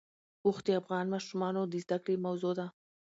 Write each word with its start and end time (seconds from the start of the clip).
اوښ 0.45 0.57
د 0.65 0.67
افغان 0.81 1.05
ماشومانو 1.13 1.61
د 1.67 1.73
زده 1.83 1.97
کړې 2.03 2.15
موضوع 2.25 2.53
ده. 2.59 2.67